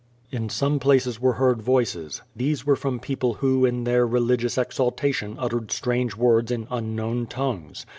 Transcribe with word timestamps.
In 0.31 0.49
some 0.49 0.79
places 0.79 1.19
were 1.21 1.33
heard 1.33 1.61
voices. 1.61 2.23
These 2.35 2.65
were 2.65 2.75
from 2.75 2.99
people 2.99 3.35
who 3.35 3.67
in 3.67 3.83
their 3.83 4.07
religious 4.07 4.57
exaltation 4.57 5.35
uttered 5.37 5.71
strange 5.71 6.15
words 6.15 6.49
in 6.49 6.65
unknown 6.71 7.27
tongues. 7.27 7.85